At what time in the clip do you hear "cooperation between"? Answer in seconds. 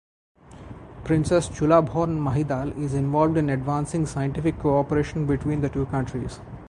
4.57-5.61